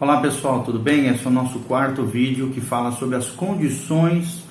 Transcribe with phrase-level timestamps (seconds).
[0.00, 1.08] Olá pessoal, tudo bem?
[1.08, 4.42] Esse é o nosso quarto vídeo que fala sobre as condições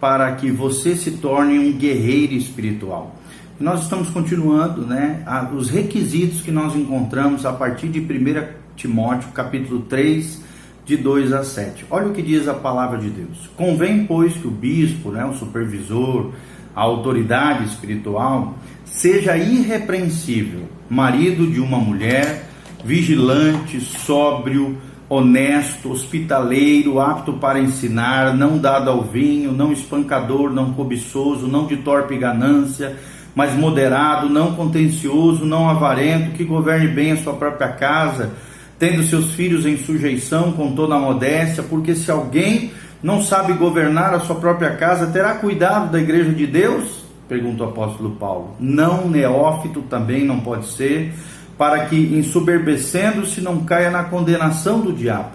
[0.00, 3.14] para que você se torne um guerreiro espiritual.
[3.60, 5.24] Nós estamos continuando, né,
[5.56, 10.42] os requisitos que nós encontramos a partir de 1 Timóteo, capítulo 3,
[10.84, 11.86] de 2 a 7.
[11.88, 13.48] Olha o que diz a palavra de Deus.
[13.56, 16.32] Convém, pois, que o bispo, né, o supervisor,
[16.74, 22.48] a autoridade espiritual, seja irrepreensível, marido de uma mulher,
[22.84, 24.76] vigilante, sóbrio,
[25.08, 31.76] honesto, hospitaleiro, apto para ensinar, não dado ao vinho, não espancador, não cobiçoso, não de
[31.76, 32.96] torpe ganância,
[33.34, 38.32] mas moderado, não contencioso, não avarento, que governe bem a sua própria casa,
[38.78, 44.12] tendo seus filhos em sujeição com toda a modéstia, porque se alguém não sabe governar
[44.12, 47.04] a sua própria casa, terá cuidado da igreja de Deus?
[47.28, 48.56] Pergunta o apóstolo Paulo.
[48.58, 51.12] Não neófito também não pode ser
[51.56, 55.30] para que, ensoberbecendo-se, não caia na condenação do diabo.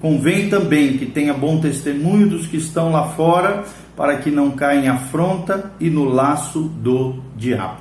[0.00, 3.64] Convém também que tenha bom testemunho dos que estão lá fora,
[3.96, 7.80] para que não caia em afronta e no laço do diabo.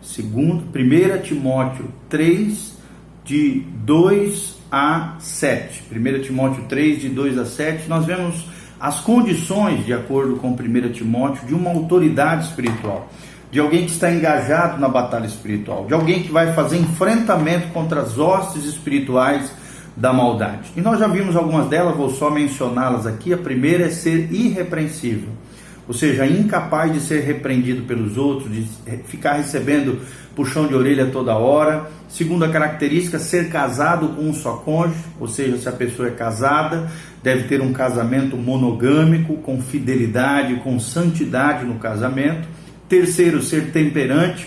[0.00, 2.76] Segundo, 1 Timóteo 3,
[3.24, 5.82] de 2 a 7.
[5.90, 8.46] 1 Timóteo 3, de 2 a 7, nós vemos
[8.78, 13.08] as condições, de acordo com 1 Timóteo, de uma autoridade espiritual
[13.56, 18.02] de alguém que está engajado na batalha espiritual, de alguém que vai fazer enfrentamento contra
[18.02, 19.50] as hostes espirituais
[19.96, 20.70] da maldade.
[20.76, 23.32] E nós já vimos algumas delas, vou só mencioná-las aqui.
[23.32, 25.30] A primeira é ser irrepreensível,
[25.88, 28.68] ou seja, incapaz de ser repreendido pelos outros, de
[29.06, 30.02] ficar recebendo
[30.34, 31.90] puxão de orelha toda hora.
[32.10, 36.90] Segunda característica, ser casado com um só cônjuge, ou seja, se a pessoa é casada,
[37.22, 42.46] deve ter um casamento monogâmico, com fidelidade, com santidade no casamento.
[42.88, 44.46] Terceiro, ser temperante,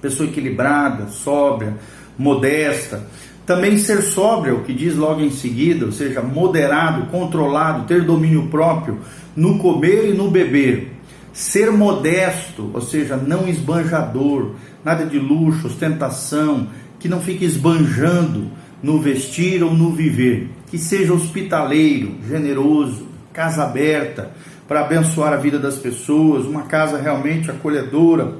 [0.00, 1.74] pessoa equilibrada, sóbria,
[2.16, 3.06] modesta.
[3.44, 8.48] Também ser sóbria, o que diz logo em seguida, ou seja, moderado, controlado, ter domínio
[8.48, 8.98] próprio
[9.34, 10.92] no comer e no beber.
[11.32, 14.52] Ser modesto, ou seja, não esbanjador,
[14.84, 16.68] nada de luxo, ostentação,
[16.98, 18.50] que não fique esbanjando
[18.82, 20.50] no vestir ou no viver.
[20.70, 24.32] Que seja hospitaleiro, generoso, casa aberta,
[24.68, 28.34] para abençoar a vida das pessoas, uma casa realmente acolhedora,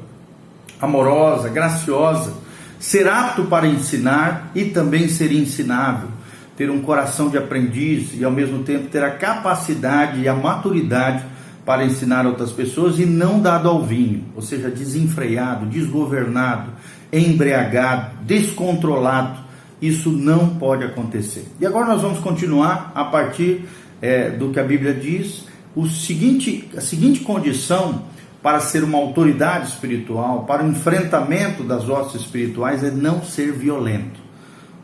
[0.78, 2.34] amorosa, graciosa,
[2.78, 6.10] ser apto para ensinar e também ser ensinável,
[6.54, 11.24] ter um coração de aprendiz e ao mesmo tempo ter a capacidade e a maturidade
[11.64, 16.70] para ensinar outras pessoas e não dado ao vinho, ou seja, desenfreado, desgovernado,
[17.10, 19.48] embriagado, descontrolado.
[19.80, 21.46] Isso não pode acontecer.
[21.60, 23.64] E agora nós vamos continuar a partir
[24.02, 28.02] é, do que a Bíblia diz o seguinte, a seguinte condição
[28.42, 34.20] para ser uma autoridade espiritual, para o enfrentamento das hostes espirituais é não ser violento,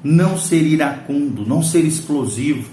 [0.02, 2.68] não ser iracundo, não ser explosivo.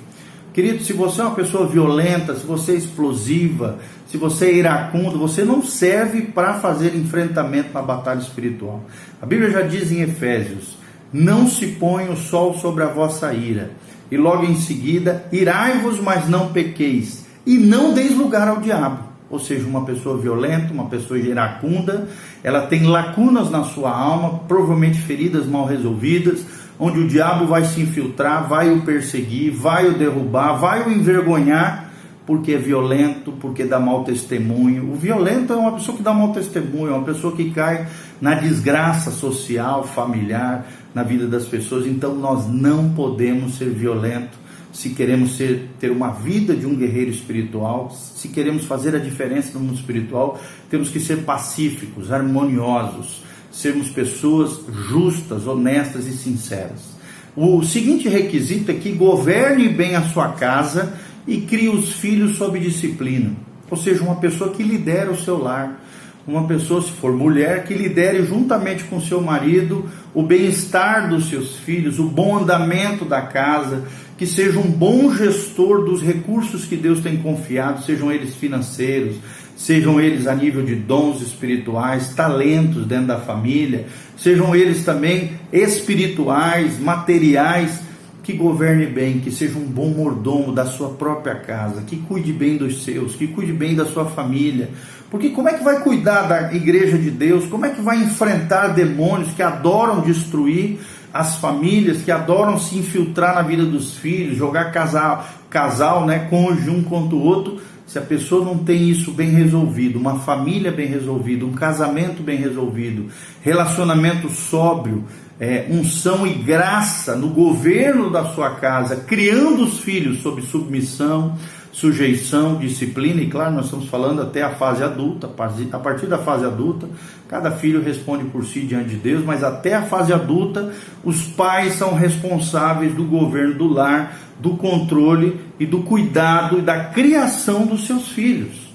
[0.53, 5.17] Querido, se você é uma pessoa violenta, se você é explosiva, se você é iracundo,
[5.17, 8.83] você não serve para fazer enfrentamento na batalha espiritual.
[9.21, 10.77] A Bíblia já diz em Efésios:
[11.13, 13.71] não se põe o sol sobre a vossa ira.
[14.11, 19.11] E logo em seguida, irai-vos, mas não pequeis e não deis lugar ao diabo.
[19.29, 22.07] Ou seja, uma pessoa violenta, uma pessoa iracunda,
[22.43, 26.45] ela tem lacunas na sua alma, provavelmente feridas mal resolvidas,
[26.77, 31.91] onde o diabo vai se infiltrar, vai o perseguir, vai o derrubar, vai o envergonhar,
[32.25, 34.91] porque é violento, porque dá mau testemunho.
[34.91, 37.87] O violento é uma pessoa que dá mau testemunho, é uma pessoa que cai
[38.19, 41.87] na desgraça social, familiar, na vida das pessoas.
[41.87, 44.41] Então nós não podemos ser violentos
[44.71, 49.51] se queremos ser, ter uma vida de um guerreiro espiritual, se queremos fazer a diferença
[49.53, 50.39] no mundo espiritual,
[50.69, 56.91] temos que ser pacíficos, harmoniosos, sermos pessoas justas, honestas e sinceras.
[57.35, 60.93] O seguinte requisito é que governe bem a sua casa
[61.27, 63.33] e crie os filhos sob disciplina,
[63.69, 65.80] ou seja, uma pessoa que lidera o seu lar
[66.27, 71.55] uma pessoa, se for mulher, que lidere juntamente com seu marido o bem-estar dos seus
[71.57, 73.83] filhos, o bom andamento da casa,
[74.17, 79.15] que seja um bom gestor dos recursos que Deus tem confiado, sejam eles financeiros,
[79.57, 86.79] sejam eles a nível de dons espirituais, talentos dentro da família, sejam eles também espirituais,
[86.79, 87.81] materiais,
[88.23, 92.57] que governe bem, que seja um bom mordomo da sua própria casa, que cuide bem
[92.57, 94.69] dos seus, que cuide bem da sua família.
[95.11, 97.45] Porque como é que vai cuidar da igreja de Deus?
[97.47, 100.79] Como é que vai enfrentar demônios que adoram destruir
[101.13, 106.69] as famílias, que adoram se infiltrar na vida dos filhos, jogar casal, casal, né, cônjuge
[106.69, 107.59] um contra o outro?
[107.85, 112.37] Se a pessoa não tem isso bem resolvido, uma família bem resolvida, um casamento bem
[112.37, 113.07] resolvido,
[113.41, 115.03] relacionamento sóbrio,
[115.37, 121.35] é, unção e graça no governo da sua casa, criando os filhos sob submissão,
[121.71, 126.45] sujeição, disciplina, e claro, nós estamos falando até a fase adulta, a partir da fase
[126.45, 126.89] adulta,
[127.29, 130.71] cada filho responde por si diante de Deus, mas até a fase adulta,
[131.03, 136.85] os pais são responsáveis do governo do lar, do controle e do cuidado e da
[136.85, 138.69] criação dos seus filhos.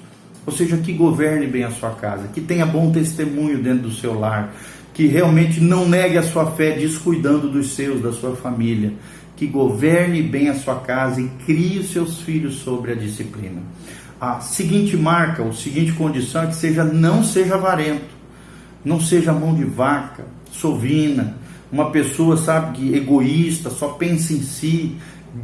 [0.46, 4.18] Ou seja, que governe bem a sua casa, que tenha bom testemunho dentro do seu
[4.18, 4.54] lar,
[4.94, 8.94] que realmente não negue a sua fé descuidando dos seus, da sua família,
[9.36, 13.62] que governe bem a sua casa e crie os seus filhos sobre a disciplina.
[14.18, 18.16] A seguinte marca, a seguinte condição é que seja não seja avarento,
[18.82, 21.36] não seja mão de vaca, sovina,
[21.70, 24.96] uma pessoa, sabe, que egoísta, só pensa em si,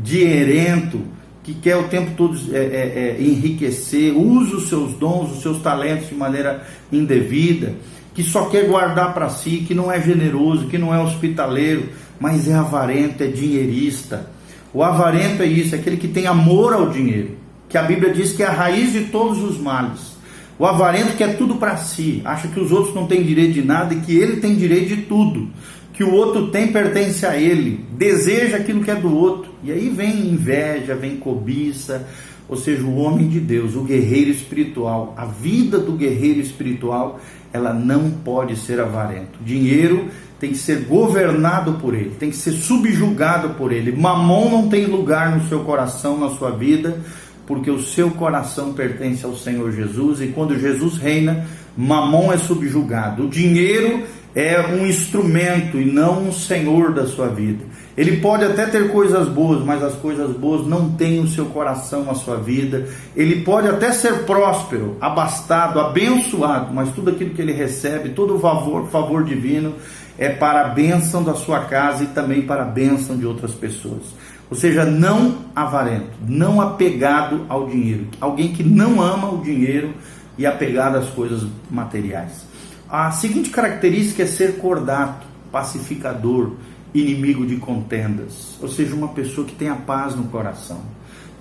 [0.02, 1.02] dierento,
[1.42, 5.60] que quer o tempo todo é, é, é, enriquecer, usa os seus dons, os seus
[5.60, 7.74] talentos de maneira indevida,
[8.14, 11.88] que só quer guardar para si, que não é generoso, que não é hospitaleiro,
[12.22, 14.30] mas é avarento, é dinheirista.
[14.72, 17.32] O avarento é isso, é aquele que tem amor ao dinheiro,
[17.68, 20.12] que a Bíblia diz que é a raiz de todos os males.
[20.56, 23.92] O avarento quer tudo para si, acha que os outros não têm direito de nada
[23.92, 25.50] e que ele tem direito de tudo
[25.92, 29.52] que o outro tem pertence a ele, deseja aquilo que é do outro.
[29.62, 32.06] E aí vem inveja, vem cobiça,
[32.52, 37.18] ou seja, o homem de Deus, o guerreiro espiritual, a vida do guerreiro espiritual,
[37.50, 39.38] ela não pode ser avarento.
[39.40, 40.08] O dinheiro
[40.38, 43.90] tem que ser governado por ele, tem que ser subjugado por ele.
[43.90, 47.00] Mamon não tem lugar no seu coração, na sua vida,
[47.46, 53.24] porque o seu coração pertence ao Senhor Jesus e quando Jesus reina, Mamon é subjugado.
[53.24, 54.02] O dinheiro
[54.34, 57.64] é um instrumento e não um senhor da sua vida.
[57.96, 62.10] Ele pode até ter coisas boas, mas as coisas boas não têm o seu coração,
[62.10, 62.88] a sua vida.
[63.14, 68.40] Ele pode até ser próspero, abastado, abençoado, mas tudo aquilo que ele recebe, todo o
[68.40, 69.74] favor, favor divino,
[70.18, 74.14] é para a bênção da sua casa e também para a bênção de outras pessoas.
[74.50, 78.06] Ou seja, não avarento, não apegado ao dinheiro.
[78.20, 79.94] Alguém que não ama o dinheiro
[80.36, 82.46] e apegado às coisas materiais.
[82.88, 86.52] A seguinte característica é ser cordato, pacificador,
[86.94, 90.80] inimigo de contendas, ou seja, uma pessoa que tem a paz no coração.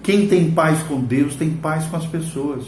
[0.03, 2.65] Quem tem paz com Deus tem paz com as pessoas.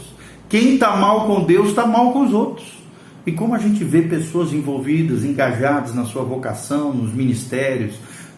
[0.48, 2.84] Quem está mal com Deus está mal com os outros.
[3.26, 7.94] E como a gente vê pessoas envolvidas, engajadas na sua vocação, nos ministérios,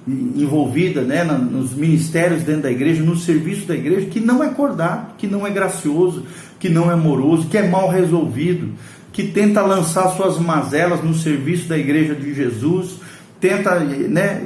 [0.07, 5.17] envolvida né, nos ministérios dentro da igreja, no serviço da igreja, que não é cordato,
[5.19, 6.25] que não é gracioso,
[6.61, 8.73] que não é amoroso, que é mal resolvido,
[9.13, 13.01] que tenta lançar suas mazelas no serviço da igreja de Jesus,
[13.41, 14.43] tenta né,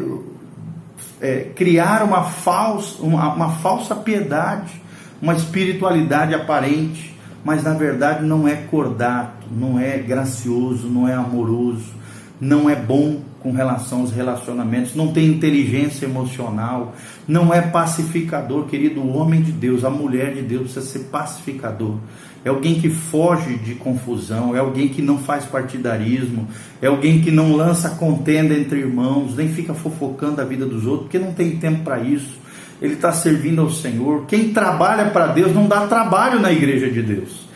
[1.21, 4.81] é, criar uma falsa, uma, uma falsa piedade,
[5.21, 11.93] uma espiritualidade aparente, mas na verdade não é cordato, não é gracioso, não é amoroso,
[12.41, 16.95] não é bom com relação aos relacionamentos, não tem inteligência emocional,
[17.27, 19.01] não é pacificador, querido.
[19.01, 21.97] O homem de Deus, a mulher de Deus precisa ser pacificador.
[22.45, 26.49] É alguém que foge de confusão, é alguém que não faz partidarismo,
[26.81, 31.03] é alguém que não lança contenda entre irmãos, nem fica fofocando a vida dos outros,
[31.03, 32.39] porque não tem tempo para isso.
[32.81, 34.25] Ele está servindo ao Senhor.
[34.27, 37.47] Quem trabalha para Deus não dá trabalho na igreja de Deus.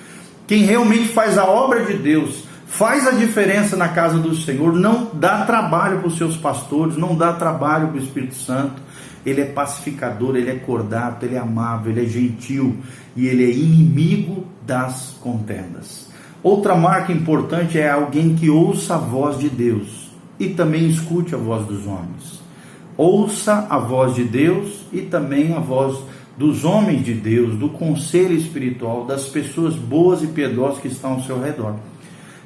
[0.46, 2.43] Quem realmente faz a obra de Deus,
[2.74, 7.16] faz a diferença na casa do Senhor, não dá trabalho para os seus pastores, não
[7.16, 8.82] dá trabalho para o Espírito Santo.
[9.24, 12.76] Ele é pacificador, ele é cordato, ele é amável, ele é gentil
[13.16, 16.08] e ele é inimigo das contendas.
[16.42, 21.38] Outra marca importante é alguém que ouça a voz de Deus e também escute a
[21.38, 22.42] voz dos homens.
[22.96, 25.96] Ouça a voz de Deus e também a voz
[26.36, 31.22] dos homens de Deus, do conselho espiritual, das pessoas boas e piedosas que estão ao
[31.22, 31.76] seu redor.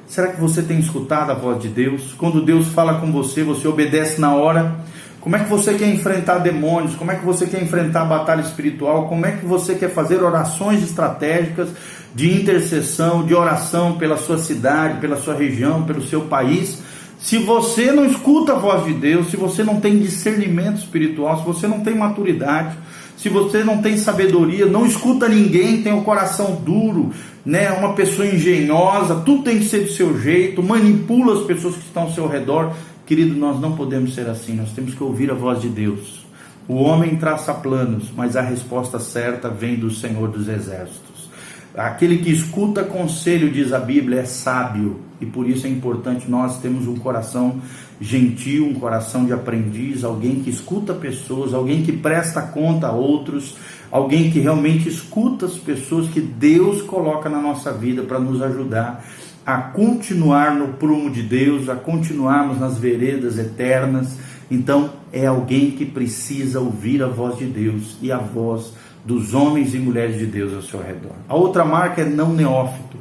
[0.09, 2.15] Será que você tem escutado a voz de Deus?
[2.17, 4.77] Quando Deus fala com você, você obedece na hora?
[5.21, 6.95] Como é que você quer enfrentar demônios?
[6.95, 9.07] Como é que você quer enfrentar a batalha espiritual?
[9.07, 11.69] Como é que você quer fazer orações estratégicas
[12.15, 16.81] de intercessão, de oração pela sua cidade, pela sua região, pelo seu país?
[17.19, 21.45] Se você não escuta a voz de Deus, se você não tem discernimento espiritual, se
[21.45, 22.75] você não tem maturidade,
[23.21, 27.11] se você não tem sabedoria, não escuta ninguém, tem o um coração duro,
[27.45, 31.81] né, uma pessoa engenhosa, tudo tem que ser do seu jeito, manipula as pessoas que
[31.81, 32.73] estão ao seu redor.
[33.05, 36.25] Querido, nós não podemos ser assim, nós temos que ouvir a voz de Deus.
[36.65, 41.29] O homem traça planos, mas a resposta certa vem do Senhor dos Exércitos.
[41.75, 46.57] Aquele que escuta conselho, diz a Bíblia, é sábio, e por isso é importante nós
[46.59, 47.59] termos um coração
[47.99, 53.57] gentil, um coração de aprendiz, alguém que escuta pessoas, alguém que presta conta a outros,
[53.91, 59.03] alguém que realmente escuta as pessoas que Deus coloca na nossa vida para nos ajudar
[59.45, 64.15] a continuar no prumo de Deus, a continuarmos nas veredas eternas.
[64.51, 69.73] Então, é alguém que precisa ouvir a voz de Deus e a voz dos homens
[69.73, 71.15] e mulheres de Deus ao seu redor.
[71.27, 72.97] A outra marca é não neófito.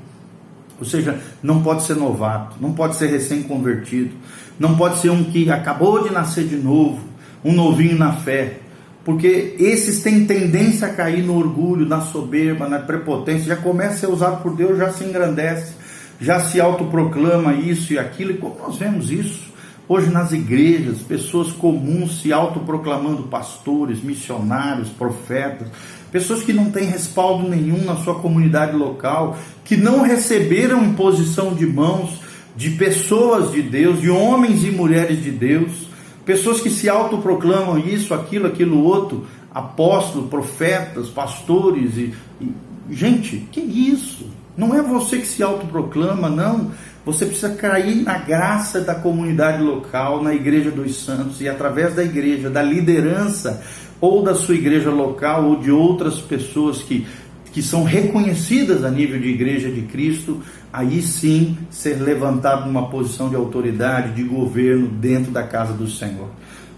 [0.80, 4.12] Ou seja, não pode ser novato, não pode ser recém-convertido,
[4.58, 7.00] não pode ser um que acabou de nascer de novo,
[7.44, 8.58] um novinho na fé,
[9.04, 13.96] porque esses têm tendência a cair no orgulho, na soberba, na prepotência, já começa a
[13.96, 15.72] ser usado por Deus, já se engrandece,
[16.20, 19.48] já se autoproclama isso e aquilo, e como nós vemos isso?
[19.88, 25.68] Hoje nas igrejas, pessoas comuns se autoproclamando pastores, missionários, profetas,
[26.12, 31.64] pessoas que não têm respaldo nenhum na sua comunidade local, que não receberam imposição de
[31.64, 32.27] mãos
[32.58, 35.88] de pessoas de Deus, de homens e mulheres de Deus,
[36.28, 42.52] Pessoas que se autoproclamam isso, aquilo, aquilo outro, apóstolos, profetas, pastores e, e
[42.90, 44.28] gente, que isso?
[44.54, 46.70] Não é você que se autoproclama, não.
[47.06, 52.04] Você precisa cair na graça da comunidade local, na igreja dos santos e através da
[52.04, 53.62] igreja, da liderança
[53.98, 57.06] ou da sua igreja local ou de outras pessoas que
[57.52, 63.28] que são reconhecidas a nível de igreja de Cristo, aí sim ser levantado numa posição
[63.28, 66.28] de autoridade, de governo dentro da casa do Senhor.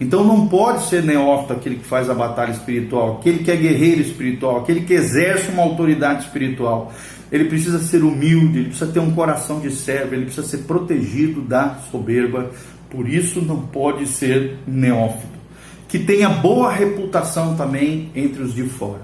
[0.01, 4.01] Então não pode ser neófito aquele que faz a batalha espiritual, aquele que é guerreiro
[4.01, 6.91] espiritual, aquele que exerce uma autoridade espiritual.
[7.31, 11.43] Ele precisa ser humilde, ele precisa ter um coração de servo, ele precisa ser protegido
[11.43, 12.51] da soberba.
[12.89, 15.39] Por isso não pode ser neófito.
[15.87, 19.03] Que tenha boa reputação também entre os de fora.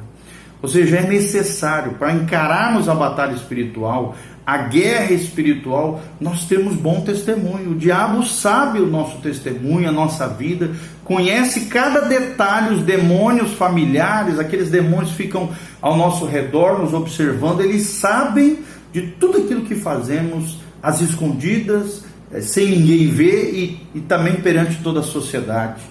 [0.62, 4.16] Ou seja, é necessário para encararmos a batalha espiritual,
[4.47, 7.73] a guerra espiritual, nós temos bom testemunho.
[7.73, 10.71] O diabo sabe o nosso testemunho, a nossa vida,
[11.05, 15.50] conhece cada detalhe, os demônios familiares, aqueles demônios ficam
[15.83, 18.61] ao nosso redor, nos observando, eles sabem
[18.93, 24.76] de tudo aquilo que fazemos, às escondidas, eh, sem ninguém ver e, e também perante
[24.83, 25.83] toda a sociedade.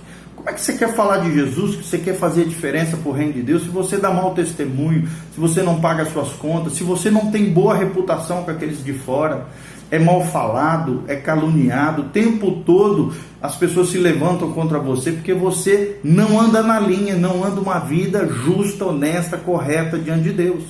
[0.46, 3.12] Como é que você quer falar de Jesus, que você quer fazer a diferença o
[3.12, 6.74] reino de Deus, se você dá mau testemunho, se você não paga as suas contas,
[6.74, 9.48] se você não tem boa reputação com aqueles de fora,
[9.90, 13.12] é mal falado, é caluniado, o tempo todo
[13.42, 17.80] as pessoas se levantam contra você porque você não anda na linha, não anda uma
[17.80, 20.64] vida justa, honesta, correta diante de Deus.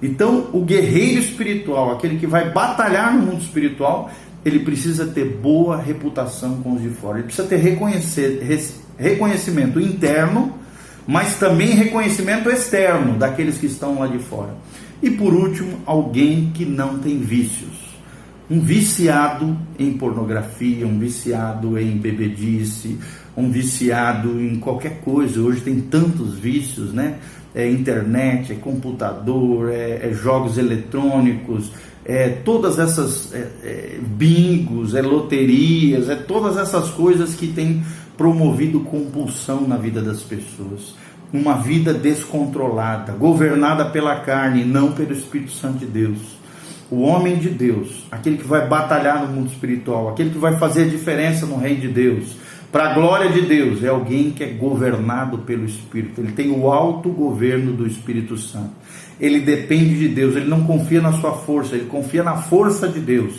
[0.00, 4.12] Então, o guerreiro espiritual, aquele que vai batalhar no mundo espiritual,
[4.44, 7.18] ele precisa ter boa reputação com os de fora.
[7.18, 8.38] Ele precisa ter reconhecer,
[8.98, 10.54] reconhecimento interno,
[11.06, 14.54] mas também reconhecimento externo daqueles que estão lá de fora.
[15.02, 17.88] E por último, alguém que não tem vícios.
[18.50, 22.98] Um viciado em pornografia, um viciado em bebedice,
[23.36, 25.40] um viciado em qualquer coisa.
[25.40, 27.18] Hoje tem tantos vícios, né?
[27.54, 31.70] É internet, é computador, é, é jogos eletrônicos,
[32.04, 37.82] é todas essas é, é, bingos, é loterias, é todas essas coisas que têm
[38.18, 40.96] promovido compulsão na vida das pessoas.
[41.32, 46.18] Uma vida descontrolada, governada pela carne, não pelo Espírito Santo de Deus.
[46.90, 50.84] O homem de Deus, aquele que vai batalhar no mundo espiritual, aquele que vai fazer
[50.84, 52.36] a diferença no reino de Deus,
[52.72, 56.20] para a glória de Deus, é alguém que é governado pelo Espírito.
[56.20, 58.72] Ele tem o alto governo do Espírito Santo.
[59.20, 63.00] Ele depende de Deus, ele não confia na sua força, ele confia na força de
[63.00, 63.34] Deus.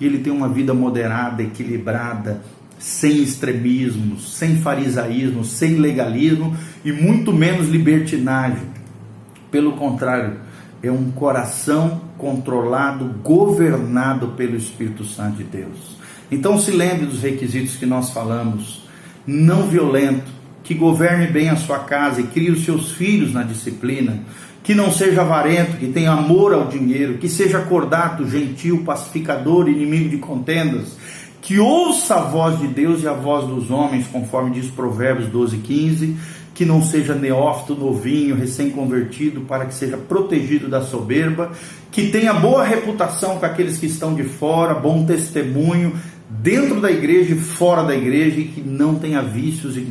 [0.00, 2.42] E ele tem uma vida moderada, equilibrada,
[2.84, 8.62] sem extremismos, sem farisaísmo, sem legalismo e muito menos libertinagem.
[9.50, 10.36] Pelo contrário,
[10.82, 15.96] é um coração controlado, governado pelo Espírito Santo de Deus.
[16.30, 18.86] Então se lembre dos requisitos que nós falamos:
[19.26, 20.30] não violento,
[20.62, 24.18] que governe bem a sua casa e crie os seus filhos na disciplina,
[24.62, 30.10] que não seja avarento, que tenha amor ao dinheiro, que seja cordato, gentil, pacificador, inimigo
[30.10, 30.98] de contendas,
[31.44, 35.58] que ouça a voz de Deus e a voz dos homens, conforme diz Provérbios 12,
[35.58, 36.16] 15,
[36.54, 41.52] que não seja neófito, novinho, recém-convertido, para que seja protegido da soberba,
[41.92, 45.92] que tenha boa reputação com aqueles que estão de fora, bom testemunho
[46.30, 49.82] dentro da igreja e fora da igreja, e que não tenha vícios e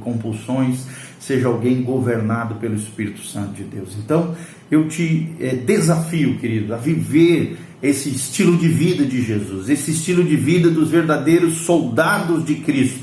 [0.00, 0.86] compulsões,
[1.26, 3.96] seja alguém governado pelo Espírito Santo de Deus.
[3.98, 4.34] Então,
[4.70, 10.22] eu te é, desafio, querido, a viver esse estilo de vida de Jesus, esse estilo
[10.22, 13.00] de vida dos verdadeiros soldados de Cristo,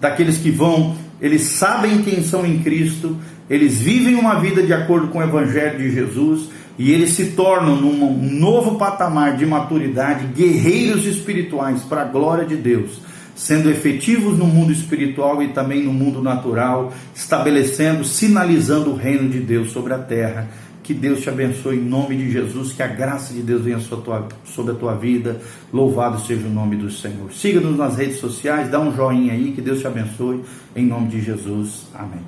[0.00, 3.16] daqueles que vão, eles sabem quem são em Cristo,
[3.48, 7.76] eles vivem uma vida de acordo com o Evangelho de Jesus e eles se tornam
[7.76, 13.00] num novo patamar de maturidade, guerreiros espirituais para a glória de Deus,
[13.34, 19.40] sendo efetivos no mundo espiritual e também no mundo natural, estabelecendo, sinalizando o reino de
[19.40, 20.48] Deus sobre a terra
[20.84, 24.72] Que Deus te abençoe em nome de Jesus, que a graça de Deus venha sobre
[24.72, 25.40] a tua vida.
[25.72, 27.32] Louvado seja o nome do Senhor.
[27.32, 30.42] Siga-nos nas redes sociais, dá um joinha aí, que Deus te abençoe
[30.76, 31.86] em nome de Jesus.
[31.94, 32.20] Amém.